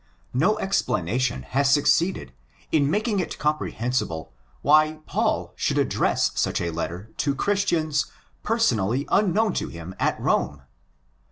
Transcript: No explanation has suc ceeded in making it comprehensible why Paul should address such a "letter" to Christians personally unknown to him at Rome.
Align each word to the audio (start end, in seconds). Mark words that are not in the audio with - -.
No 0.33 0.57
explanation 0.57 1.43
has 1.43 1.71
suc 1.71 1.83
ceeded 1.83 2.31
in 2.71 2.89
making 2.89 3.19
it 3.19 3.37
comprehensible 3.37 4.33
why 4.63 4.97
Paul 5.05 5.53
should 5.55 5.77
address 5.77 6.31
such 6.33 6.59
a 6.59 6.71
"letter" 6.71 7.11
to 7.17 7.35
Christians 7.35 8.07
personally 8.41 9.05
unknown 9.11 9.53
to 9.53 9.67
him 9.67 9.93
at 9.99 10.19
Rome. 10.19 10.63